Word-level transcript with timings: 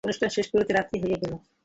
অনুষ্ঠান 0.03 0.29
শেষ 0.29 0.47
করিতে 0.53 0.71
রাত্রি 0.73 0.97
হইয়া 1.03 1.17
গেল। 1.21 1.33